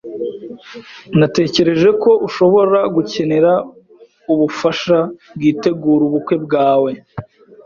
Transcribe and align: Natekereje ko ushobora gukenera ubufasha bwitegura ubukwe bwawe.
Natekereje 1.19 1.89
ko 2.01 2.11
ushobora 2.27 2.79
gukenera 2.95 3.51
ubufasha 4.33 4.97
bwitegura 5.35 6.03
ubukwe 6.07 6.35
bwawe. 6.45 6.91